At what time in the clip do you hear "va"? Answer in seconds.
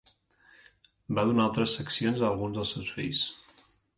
1.19-1.25